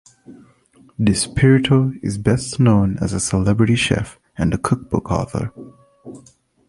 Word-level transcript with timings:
DiSpirito 0.99 1.93
is 2.01 2.17
best 2.17 2.59
known 2.59 2.97
as 3.03 3.13
a 3.13 3.19
celebrity 3.19 3.75
chef 3.75 4.19
and 4.35 4.51
a 4.51 4.57
cookbook 4.57 5.11
author. 5.11 5.53